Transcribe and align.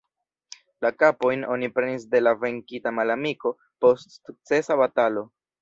La 0.85 0.89
kapojn 1.01 1.43
oni 1.57 1.69
prenis 1.75 2.09
de 2.15 2.23
la 2.25 2.33
venkita 2.45 2.95
malamiko, 3.01 3.55
post 3.87 4.19
sukcesa 4.19 4.83
batalo. 4.85 5.29